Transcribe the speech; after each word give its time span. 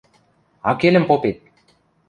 Акелӹм 0.69 1.03
попет!.. 1.09 1.37